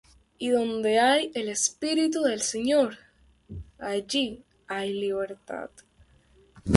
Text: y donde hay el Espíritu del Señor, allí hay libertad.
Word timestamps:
y 0.39 0.49
donde 0.49 0.97
hay 0.99 1.31
el 1.35 1.47
Espíritu 1.47 2.21
del 2.23 2.41
Señor, 2.41 2.97
allí 3.77 4.43
hay 4.67 4.93
libertad. 4.93 5.69